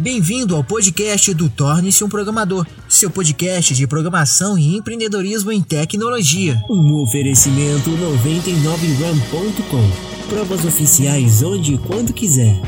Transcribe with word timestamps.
Bem-vindo 0.00 0.54
ao 0.54 0.62
podcast 0.62 1.34
do 1.34 1.50
Torne-se 1.50 2.04
um 2.04 2.08
Programador, 2.08 2.64
seu 2.88 3.10
podcast 3.10 3.74
de 3.74 3.84
programação 3.84 4.56
e 4.56 4.76
empreendedorismo 4.76 5.50
em 5.50 5.60
tecnologia. 5.60 6.62
Um 6.70 7.02
oferecimento 7.02 7.90
99ram.com. 7.90 10.28
Provas 10.28 10.64
oficiais 10.64 11.42
onde 11.42 11.74
e 11.74 11.78
quando 11.78 12.12
quiser. 12.12 12.60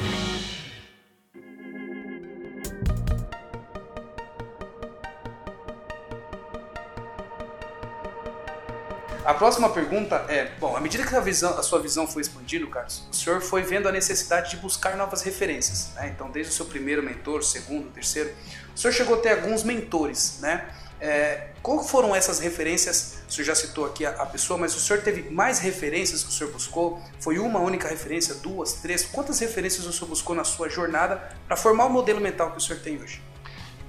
A 9.24 9.34
próxima 9.34 9.68
pergunta 9.68 10.24
é: 10.28 10.50
bom, 10.58 10.76
à 10.76 10.80
medida 10.80 11.04
que 11.04 11.14
a, 11.14 11.20
visão, 11.20 11.58
a, 11.58 11.62
sua 11.62 11.78
visão 11.78 12.06
foi 12.06 12.22
expandindo, 12.22 12.66
Carlos, 12.68 13.06
o 13.10 13.14
senhor 13.14 13.40
foi 13.40 13.62
vendo 13.62 13.88
a 13.88 13.92
necessidade 13.92 14.50
de 14.50 14.56
buscar 14.56 14.96
novas 14.96 15.22
referências. 15.22 15.90
Né? 15.94 16.12
Então, 16.14 16.30
desde 16.30 16.52
o 16.52 16.54
seu 16.54 16.66
primeiro 16.66 17.02
mentor, 17.02 17.42
segundo, 17.42 17.90
terceiro, 17.90 18.30
o 18.74 18.78
senhor 18.78 18.92
chegou 18.92 19.16
a 19.16 19.20
ter 19.20 19.30
alguns 19.30 19.62
mentores, 19.62 20.38
né? 20.40 20.66
É, 21.02 21.48
qual 21.62 21.82
foram 21.82 22.14
essas 22.14 22.40
referências? 22.40 23.20
O 23.26 23.32
senhor 23.32 23.46
já 23.46 23.54
citou 23.54 23.86
aqui 23.86 24.04
a, 24.04 24.10
a, 24.10 24.26
pessoa, 24.26 24.58
mas 24.58 24.74
o 24.74 24.80
senhor 24.80 25.02
teve 25.02 25.30
mais 25.30 25.58
referências 25.58 26.22
que 26.22 26.28
o 26.28 26.32
senhor 26.32 26.52
buscou? 26.52 27.00
Foi 27.18 27.38
uma 27.38 27.58
única 27.58 27.88
referência, 27.88 28.34
duas, 28.34 28.74
três? 28.74 29.04
Quantas 29.04 29.38
referências 29.38 29.86
o 29.86 29.92
senhor 29.92 30.08
buscou 30.08 30.36
na 30.36 30.44
sua 30.44 30.68
jornada 30.68 31.22
para 31.46 31.56
formar 31.56 31.86
o 31.86 31.90
modelo 31.90 32.20
mental 32.20 32.50
que 32.50 32.58
o 32.58 32.60
senhor 32.60 32.80
tem 32.80 33.00
hoje? 33.00 33.22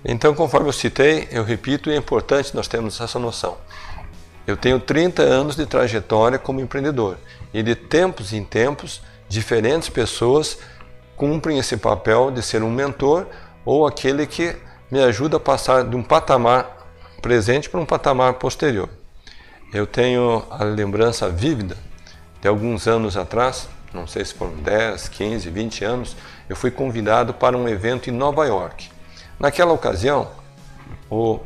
Então, 0.03 0.33
conforme 0.33 0.67
eu 0.69 0.73
citei, 0.73 1.27
eu 1.31 1.43
repito, 1.43 1.89
é 1.89 1.95
importante 1.95 2.55
nós 2.55 2.67
termos 2.67 2.99
essa 2.99 3.19
noção. 3.19 3.57
Eu 4.45 4.57
tenho 4.57 4.79
30 4.79 5.21
anos 5.21 5.55
de 5.55 5.65
trajetória 5.65 6.39
como 6.39 6.59
empreendedor 6.59 7.17
e 7.53 7.61
de 7.61 7.75
tempos 7.75 8.33
em 8.33 8.43
tempos, 8.43 9.01
diferentes 9.29 9.89
pessoas 9.89 10.57
cumprem 11.15 11.59
esse 11.59 11.77
papel 11.77 12.31
de 12.31 12.41
ser 12.41 12.63
um 12.63 12.71
mentor 12.71 13.27
ou 13.63 13.85
aquele 13.85 14.25
que 14.25 14.55
me 14.89 15.01
ajuda 15.03 15.37
a 15.37 15.39
passar 15.39 15.83
de 15.83 15.95
um 15.95 16.01
patamar 16.01 16.77
presente 17.21 17.69
para 17.69 17.79
um 17.79 17.85
patamar 17.85 18.33
posterior. 18.33 18.89
Eu 19.71 19.85
tenho 19.85 20.43
a 20.49 20.63
lembrança 20.63 21.29
vívida 21.29 21.77
de 22.41 22.47
alguns 22.47 22.87
anos 22.87 23.15
atrás, 23.15 23.69
não 23.93 24.07
sei 24.07 24.25
se 24.25 24.33
foram 24.33 24.55
10, 24.55 25.07
15, 25.09 25.49
20 25.49 25.85
anos, 25.85 26.17
eu 26.49 26.55
fui 26.55 26.71
convidado 26.71 27.33
para 27.33 27.55
um 27.55 27.69
evento 27.69 28.09
em 28.09 28.13
Nova 28.13 28.45
York. 28.45 28.89
Naquela 29.39 29.71
ocasião, 29.71 30.29
o 31.09 31.39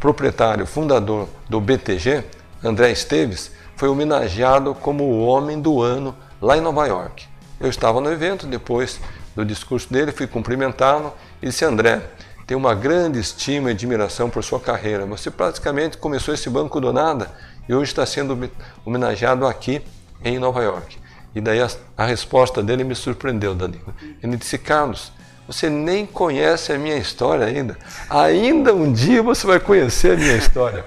proprietário, 0.00 0.66
fundador 0.66 1.28
do 1.48 1.60
BTG, 1.60 2.24
André 2.62 2.90
Esteves, 2.90 3.50
foi 3.76 3.88
homenageado 3.88 4.74
como 4.74 5.04
o 5.04 5.26
homem 5.26 5.60
do 5.60 5.82
ano 5.82 6.14
lá 6.40 6.56
em 6.56 6.60
Nova 6.60 6.86
York. 6.86 7.26
Eu 7.60 7.68
estava 7.68 8.00
no 8.00 8.10
evento, 8.10 8.46
depois 8.46 9.00
do 9.34 9.44
discurso 9.44 9.92
dele, 9.92 10.12
fui 10.12 10.26
cumprimentá-lo 10.26 11.12
e 11.42 11.46
disse: 11.46 11.64
André, 11.64 12.02
tenho 12.46 12.58
uma 12.58 12.74
grande 12.74 13.18
estima 13.18 13.70
e 13.70 13.72
admiração 13.72 14.30
por 14.30 14.42
sua 14.44 14.60
carreira. 14.60 15.04
Você 15.06 15.30
praticamente 15.30 15.98
começou 15.98 16.32
esse 16.32 16.48
banco 16.48 16.80
do 16.80 16.92
nada 16.92 17.30
e 17.68 17.74
hoje 17.74 17.90
está 17.90 18.06
sendo 18.06 18.50
homenageado 18.84 19.46
aqui 19.46 19.82
em 20.24 20.38
Nova 20.38 20.62
York. 20.62 20.98
E 21.34 21.40
daí 21.40 21.60
a, 21.60 21.68
a 21.96 22.06
resposta 22.06 22.62
dele 22.62 22.84
me 22.84 22.94
surpreendeu, 22.94 23.54
Danilo. 23.54 23.94
Ele 24.22 24.36
disse: 24.36 24.56
Carlos, 24.58 25.12
você 25.46 25.70
nem 25.70 26.04
conhece 26.04 26.72
a 26.72 26.78
minha 26.78 26.96
história 26.96 27.46
ainda. 27.46 27.78
Ainda 28.10 28.74
um 28.74 28.92
dia 28.92 29.22
você 29.22 29.46
vai 29.46 29.60
conhecer 29.60 30.12
a 30.12 30.16
minha 30.16 30.36
história. 30.36 30.84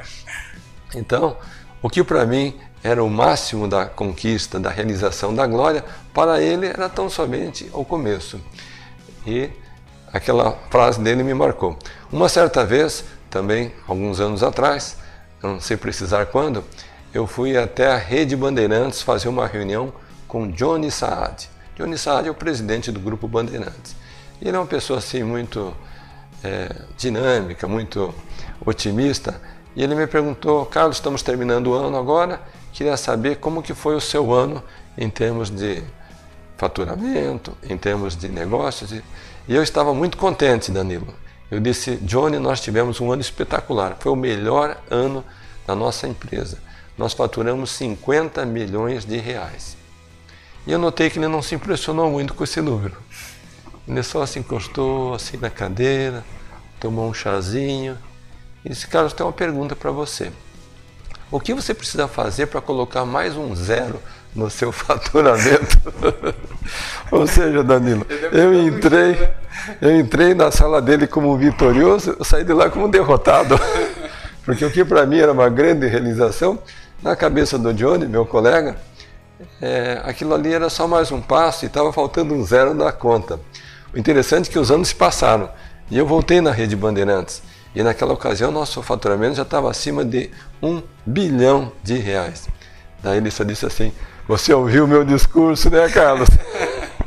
Então, 0.95 1.38
o 1.81 1.89
que 1.89 2.03
para 2.03 2.25
mim 2.25 2.59
era 2.83 3.03
o 3.03 3.09
máximo 3.09 3.67
da 3.67 3.85
conquista, 3.85 4.59
da 4.59 4.69
realização 4.69 5.33
da 5.33 5.45
glória, 5.45 5.83
para 6.13 6.41
ele 6.41 6.65
era 6.67 6.89
tão 6.89 7.09
somente 7.09 7.69
o 7.73 7.85
começo. 7.85 8.39
E 9.25 9.49
aquela 10.11 10.57
frase 10.69 10.99
dele 10.99 11.23
me 11.23 11.33
marcou. 11.33 11.77
Uma 12.11 12.27
certa 12.27 12.65
vez, 12.65 13.03
também 13.30 13.71
alguns 13.87 14.19
anos 14.19 14.43
atrás, 14.43 14.97
não 15.41 15.59
sei 15.59 15.77
precisar 15.77 16.25
quando, 16.27 16.64
eu 17.14 17.25
fui 17.25 17.58
até 17.58 17.92
a 17.92 17.98
Rede 17.98 18.36
Bandeirantes 18.36 19.02
fazer 19.02 19.30
uma 19.30 19.48
reunião 19.48 19.93
com 20.27 20.49
Johnny 20.52 20.92
Saad. 20.92 21.49
Johnny 21.75 21.98
Saad 21.98 22.27
é 22.27 22.31
o 22.31 22.36
presidente 22.36 22.92
do 22.92 22.99
Grupo 22.99 23.27
Bandeirantes. 23.27 23.95
E 24.42 24.48
ele 24.48 24.55
é 24.55 24.60
uma 24.60 24.66
pessoa 24.66 25.00
assim 25.00 25.23
muito 25.23 25.76
é, 26.44 26.73
dinâmica, 26.98 27.67
muito 27.67 28.14
otimista. 28.66 29.39
E 29.76 29.83
ele 29.83 29.95
me 29.95 30.08
perguntou, 30.08 30.66
Carlos, 30.66 30.98
estamos 30.98 31.22
terminando 31.22 31.67
o 31.67 31.73
ano 31.73 31.98
agora, 31.98 32.42
queria 32.73 32.98
saber 32.98 33.38
como 33.38 33.61
que 33.61 33.73
foi 33.73 33.95
o 33.95 34.02
seu 34.02 34.33
ano 34.33 34.64
em 34.98 35.10
termos 35.10 35.49
de 35.49 35.83
faturamento, 36.58 37.58
em 37.64 37.78
termos 37.78 38.16
de 38.16 38.28
negócios. 38.28 38.92
E 38.92 39.04
eu 39.48 39.64
estava 39.64 39.94
muito 39.94 40.17
contente, 40.17 40.72
Danilo. 40.72 41.14
Eu 41.49 41.60
disse, 41.60 41.95
Johnny, 41.98 42.38
nós 42.38 42.61
tivemos 42.61 43.02
um 43.02 43.11
ano 43.11 43.22
espetacular. 43.22 43.98
Foi 43.99 44.11
o 44.11 44.16
melhor 44.16 44.78
ano 44.89 45.23
da 45.66 45.73
nossa 45.73 46.08
empresa. 46.08 46.60
Nós 46.98 47.14
faturamos 47.14 47.72
50 47.72 48.45
milhões 48.45 49.05
de 49.05 49.17
reais. 49.17 49.78
E 50.67 50.72
eu 50.72 50.78
notei 50.78 51.10
que 51.10 51.17
ele 51.17 51.28
não 51.28 51.42
se 51.42 51.55
impressionou 51.55 52.11
muito 52.11 52.33
com 52.33 52.44
esse 52.44 52.61
número. 52.61 52.95
Ele 53.89 54.04
só 54.04 54.23
se 54.23 54.38
encostou 54.38 55.16
assim 55.16 55.36
na 55.38 55.50
cadeira, 55.50 56.23
tomou 56.80 57.10
um 57.10 57.14
chazinho 57.14 57.98
e 58.64 58.70
disse: 58.70 58.88
Carlos, 58.88 59.14
tem 59.14 59.26
uma 59.26 59.33
pergunta 59.33 59.76
para 59.76 59.89
você. 59.89 60.32
O 61.32 61.39
que 61.39 61.55
você 61.55 61.73
precisa 61.73 62.08
fazer 62.08 62.45
para 62.45 62.61
colocar 62.61 63.04
mais 63.04 63.36
um 63.36 63.55
zero 63.55 63.99
no 64.36 64.48
seu 64.48 64.70
faturamento? 64.72 65.76
Ou 67.11 67.26
seja, 67.26 67.64
Danilo, 67.64 68.05
eu 68.32 68.54
entrei, 68.54 69.14
né? 69.14 69.32
eu 69.82 69.99
entrei 69.99 70.36
na 70.36 70.52
sala 70.52 70.80
dele 70.80 71.08
como 71.08 71.36
vitorioso, 71.36 72.16
eu 72.20 72.23
saí 72.23 72.44
de 72.44 72.54
lá 72.54 72.70
como 72.70 72.88
derrotado. 72.88 73.60
Porque 74.45 74.64
o 74.66 74.72
que 74.72 74.86
para 74.86 75.05
mim 75.08 75.17
era 75.17 75.32
uma 75.32 75.49
grande 75.49 75.88
realização, 75.88 76.60
na 77.02 77.16
cabeça 77.16 77.58
do 77.58 77.73
Johnny, 77.73 78.08
meu 78.08 78.26
colega, 78.26 78.78
é, 79.60 79.99
aquilo 80.04 80.33
ali 80.36 80.54
era 80.54 80.70
só 80.70 80.88
mais 80.88 81.11
um 81.11 81.22
passo 81.22 81.66
e 81.66 81.67
estava 81.67 81.92
faltando 81.92 82.36
um 82.36 82.45
zero 82.45 82.73
na 82.76 82.92
conta. 82.92 83.39
O 83.94 83.98
interessante 83.98 84.50
é 84.50 84.52
que 84.52 84.60
os 84.60 84.72
anos 84.72 84.89
se 84.89 84.95
passaram 84.95 85.50
e 85.89 85.98
eu 85.98 86.05
voltei 86.05 86.42
na 86.42 86.52
rede 86.52 86.76
Bandeirantes. 86.76 87.42
E 87.73 87.83
naquela 87.83 88.14
ocasião 88.14 88.52
nosso 88.52 88.82
faturamento 88.82 89.36
já 89.36 89.44
estava 89.44 89.70
acima 89.70 90.04
de 90.04 90.32
um 90.61 90.82
bilhão 91.05 91.72
de 91.83 91.95
reais. 91.98 92.48
Daí 93.02 93.17
ele 93.17 93.32
só 93.32 93.44
disse 93.44 93.66
assim: 93.66 93.92
Você 94.28 94.54
ouviu 94.54 94.88
meu 94.88 95.04
discurso, 95.04 95.70
né, 95.70 95.88
Carlos? 95.89 96.30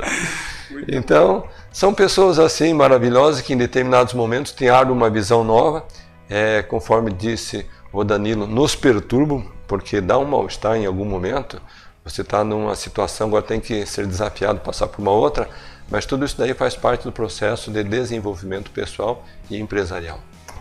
então, 0.87 1.45
são 1.71 1.93
pessoas 1.93 2.39
assim 2.39 2.73
maravilhosas 2.73 3.41
que 3.41 3.53
em 3.53 3.57
determinados 3.57 4.13
momentos 4.13 4.51
têm 4.51 4.69
uma 4.89 5.09
visão 5.09 5.43
nova. 5.43 5.85
É, 6.29 6.63
conforme 6.63 7.11
disse 7.11 7.65
o 7.91 8.03
Danilo, 8.03 8.47
nos 8.47 8.75
perturbam, 8.75 9.45
porque 9.67 10.01
dá 10.01 10.17
um 10.17 10.25
mal-estar 10.25 10.77
em 10.77 10.85
algum 10.85 11.05
momento. 11.05 11.61
Você 12.03 12.21
está 12.21 12.43
numa 12.43 12.75
situação, 12.75 13.27
agora 13.27 13.43
tem 13.43 13.59
que 13.59 13.85
ser 13.85 14.05
desafiado, 14.05 14.59
passar 14.59 14.87
por 14.87 15.01
uma 15.01 15.11
outra 15.11 15.49
mas 15.89 16.05
tudo 16.05 16.25
isso 16.25 16.37
daí 16.37 16.53
faz 16.53 16.75
parte 16.75 17.03
do 17.03 17.11
processo 17.11 17.71
de 17.71 17.83
desenvolvimento 17.83 18.71
pessoal 18.71 19.25
e 19.49 19.59
empresarial. 19.59 20.19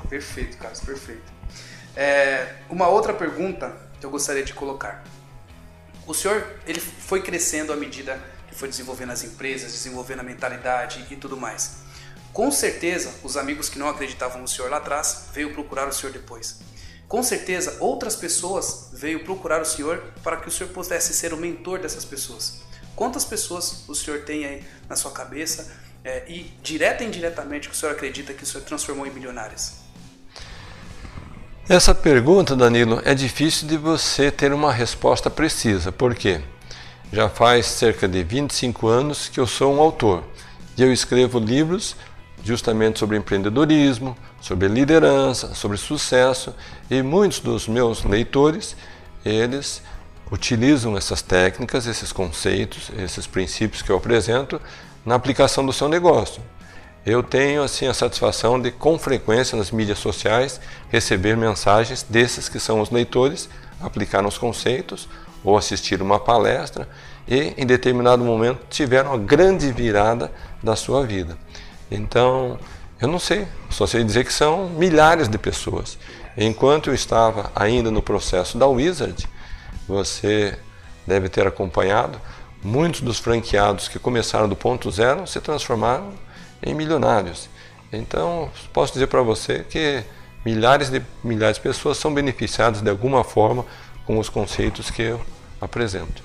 Perfeito, 0.08 0.56
Carlos, 0.58 0.80
perfeito. 0.80 1.32
É, 1.96 2.56
uma 2.68 2.88
outra 2.88 3.12
pergunta 3.12 3.74
que 3.98 4.04
eu 4.04 4.10
gostaria 4.10 4.42
de 4.42 4.52
colocar. 4.52 5.02
O 6.06 6.12
senhor 6.12 6.46
ele 6.66 6.80
foi 6.80 7.22
crescendo 7.22 7.72
à 7.72 7.76
medida 7.76 8.20
que 8.48 8.54
foi 8.54 8.68
desenvolvendo 8.68 9.12
as 9.12 9.22
empresas, 9.22 9.72
desenvolvendo 9.72 10.20
a 10.20 10.22
mentalidade 10.22 11.06
e 11.10 11.16
tudo 11.16 11.36
mais. 11.36 11.78
Com 12.32 12.50
certeza, 12.50 13.10
os 13.22 13.36
amigos 13.36 13.68
que 13.68 13.78
não 13.78 13.88
acreditavam 13.88 14.40
no 14.40 14.48
senhor 14.48 14.70
lá 14.70 14.78
atrás 14.78 15.28
veio 15.32 15.52
procurar 15.52 15.88
o 15.88 15.92
senhor 15.92 16.12
depois. 16.12 16.60
Com 17.12 17.22
certeza, 17.22 17.76
outras 17.78 18.16
pessoas 18.16 18.88
veio 18.90 19.22
procurar 19.22 19.60
o 19.60 19.66
senhor 19.66 20.02
para 20.22 20.38
que 20.38 20.48
o 20.48 20.50
senhor 20.50 20.70
pudesse 20.70 21.12
ser 21.12 21.34
o 21.34 21.36
mentor 21.36 21.78
dessas 21.78 22.06
pessoas. 22.06 22.62
Quantas 22.96 23.22
pessoas 23.22 23.86
o 23.86 23.94
senhor 23.94 24.20
tem 24.20 24.46
aí 24.46 24.64
na 24.88 24.96
sua 24.96 25.10
cabeça 25.10 25.70
é, 26.02 26.24
e, 26.26 26.50
direta 26.62 27.04
e 27.04 27.06
indiretamente, 27.06 27.68
que 27.68 27.74
o 27.74 27.76
senhor 27.76 27.92
acredita 27.92 28.32
que 28.32 28.44
o 28.44 28.46
senhor 28.46 28.64
transformou 28.64 29.06
em 29.06 29.10
milionários? 29.10 29.74
Essa 31.68 31.94
pergunta, 31.94 32.56
Danilo, 32.56 33.02
é 33.04 33.14
difícil 33.14 33.68
de 33.68 33.76
você 33.76 34.30
ter 34.30 34.50
uma 34.50 34.72
resposta 34.72 35.28
precisa. 35.28 35.92
Por 35.92 36.14
quê? 36.14 36.40
Já 37.12 37.28
faz 37.28 37.66
cerca 37.66 38.08
de 38.08 38.24
25 38.24 38.88
anos 38.88 39.28
que 39.28 39.38
eu 39.38 39.46
sou 39.46 39.74
um 39.74 39.82
autor 39.82 40.24
e 40.78 40.82
eu 40.82 40.90
escrevo 40.90 41.38
livros 41.38 41.94
justamente 42.44 42.98
sobre 42.98 43.16
empreendedorismo, 43.16 44.16
sobre 44.40 44.68
liderança, 44.68 45.54
sobre 45.54 45.76
sucesso 45.76 46.54
e 46.90 47.02
muitos 47.02 47.40
dos 47.40 47.68
meus 47.68 48.04
leitores, 48.04 48.76
eles 49.24 49.82
utilizam 50.30 50.96
essas 50.96 51.22
técnicas, 51.22 51.86
esses 51.86 52.10
conceitos, 52.10 52.90
esses 52.98 53.26
princípios 53.26 53.82
que 53.82 53.90
eu 53.90 53.96
apresento 53.96 54.60
na 55.04 55.14
aplicação 55.14 55.64
do 55.64 55.72
seu 55.72 55.88
negócio. 55.88 56.42
Eu 57.04 57.22
tenho 57.22 57.62
assim 57.62 57.86
a 57.86 57.94
satisfação 57.94 58.60
de 58.60 58.70
com 58.70 58.98
frequência 58.98 59.58
nas 59.58 59.70
mídias 59.70 59.98
sociais 59.98 60.60
receber 60.88 61.36
mensagens 61.36 62.04
desses 62.08 62.48
que 62.48 62.60
são 62.60 62.80
os 62.80 62.90
leitores, 62.90 63.48
aplicar 63.80 64.24
os 64.24 64.38
conceitos 64.38 65.08
ou 65.44 65.58
assistir 65.58 66.00
uma 66.00 66.20
palestra 66.20 66.88
e 67.26 67.54
em 67.56 67.66
determinado 67.66 68.24
momento 68.24 68.60
tiveram 68.70 69.12
a 69.12 69.18
grande 69.18 69.70
virada 69.72 70.30
da 70.62 70.76
sua 70.76 71.04
vida. 71.04 71.36
Então, 71.92 72.58
eu 72.98 73.06
não 73.06 73.18
sei, 73.18 73.46
só 73.68 73.86
sei 73.86 74.02
dizer 74.02 74.24
que 74.24 74.32
são 74.32 74.70
milhares 74.70 75.28
de 75.28 75.36
pessoas. 75.36 75.98
Enquanto 76.36 76.88
eu 76.88 76.94
estava 76.94 77.52
ainda 77.54 77.90
no 77.90 78.00
processo 78.00 78.56
da 78.56 78.66
Wizard, 78.66 79.28
você 79.86 80.58
deve 81.06 81.28
ter 81.28 81.46
acompanhado, 81.46 82.18
muitos 82.62 83.02
dos 83.02 83.18
franqueados 83.18 83.88
que 83.88 83.98
começaram 83.98 84.48
do 84.48 84.56
ponto 84.56 84.90
zero 84.90 85.26
se 85.26 85.38
transformaram 85.40 86.14
em 86.62 86.72
milionários. 86.74 87.50
Então, 87.92 88.50
posso 88.72 88.94
dizer 88.94 89.08
para 89.08 89.20
você 89.20 89.66
que 89.68 90.02
milhares 90.46 90.88
de 90.88 91.02
milhares 91.22 91.56
de 91.56 91.62
pessoas 91.62 91.98
são 91.98 92.14
beneficiadas 92.14 92.80
de 92.80 92.88
alguma 92.88 93.22
forma 93.22 93.66
com 94.06 94.18
os 94.18 94.30
conceitos 94.30 94.90
que 94.90 95.02
eu 95.02 95.20
apresento. 95.60 96.22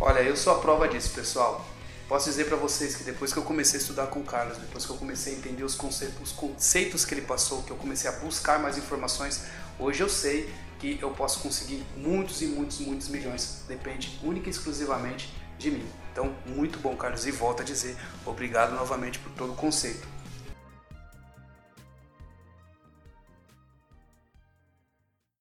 Olha, 0.00 0.20
eu 0.20 0.36
sou 0.36 0.54
a 0.54 0.58
prova 0.58 0.88
disso, 0.88 1.10
pessoal. 1.14 1.71
Posso 2.12 2.28
dizer 2.28 2.44
para 2.44 2.58
vocês 2.58 2.94
que 2.94 3.04
depois 3.04 3.32
que 3.32 3.38
eu 3.38 3.42
comecei 3.42 3.78
a 3.78 3.80
estudar 3.80 4.06
com 4.08 4.20
o 4.20 4.22
Carlos, 4.22 4.58
depois 4.58 4.84
que 4.84 4.92
eu 4.92 4.96
comecei 4.98 5.32
a 5.32 5.36
entender 5.38 5.64
os 5.64 5.74
conceitos, 5.74 6.20
os 6.20 6.30
conceitos 6.30 7.06
que 7.06 7.14
ele 7.14 7.22
passou, 7.22 7.62
que 7.62 7.70
eu 7.70 7.76
comecei 7.78 8.10
a 8.10 8.12
buscar 8.12 8.58
mais 8.58 8.76
informações, 8.76 9.44
hoje 9.78 10.02
eu 10.02 10.10
sei 10.10 10.52
que 10.78 10.98
eu 11.00 11.10
posso 11.12 11.40
conseguir 11.40 11.82
muitos 11.96 12.42
e 12.42 12.48
muitos, 12.48 12.80
muitos 12.80 13.08
milhões. 13.08 13.62
Depende 13.66 14.20
única 14.22 14.48
e 14.48 14.50
exclusivamente 14.50 15.32
de 15.58 15.70
mim. 15.70 15.86
Então, 16.12 16.36
muito 16.44 16.78
bom, 16.80 16.94
Carlos. 16.94 17.24
E 17.24 17.30
volto 17.30 17.62
a 17.62 17.64
dizer, 17.64 17.96
obrigado 18.26 18.74
novamente 18.74 19.18
por 19.18 19.32
todo 19.32 19.54
o 19.54 19.56
conceito. 19.56 20.06